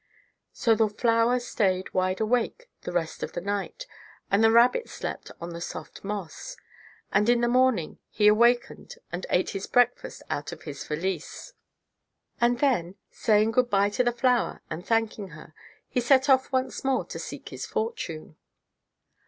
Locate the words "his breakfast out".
9.51-10.51